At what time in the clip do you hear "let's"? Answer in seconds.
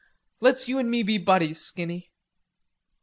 0.39-0.67